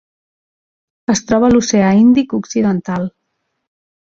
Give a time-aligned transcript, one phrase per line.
[1.13, 3.07] Es troba a l'oceà Índic occidental: